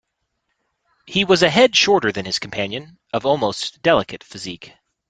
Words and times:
He 1.05 1.25
was 1.25 1.43
a 1.43 1.49
head 1.51 1.75
shorter 1.75 2.11
than 2.11 2.25
his 2.25 2.39
companion, 2.39 2.97
of 3.13 3.23
almost 3.23 3.83
delicate 3.83 4.23
physique. 4.23 4.73